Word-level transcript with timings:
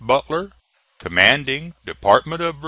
BUTLER, 0.03 0.49
Commanding 0.97 1.75
Department 1.85 2.41
of 2.41 2.55
Va. 2.55 2.59